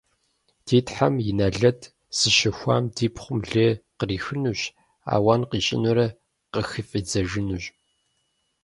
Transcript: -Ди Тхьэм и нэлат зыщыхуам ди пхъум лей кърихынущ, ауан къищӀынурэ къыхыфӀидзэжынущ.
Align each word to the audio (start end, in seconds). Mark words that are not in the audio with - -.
-Ди 0.65 0.79
Тхьэм 0.85 1.15
и 1.29 1.31
нэлат 1.37 1.81
зыщыхуам 2.17 2.83
ди 2.95 3.07
пхъум 3.13 3.39
лей 3.51 3.73
кърихынущ, 3.97 4.61
ауан 5.13 5.41
къищӀынурэ 5.49 6.07
къыхыфӀидзэжынущ. 6.51 7.63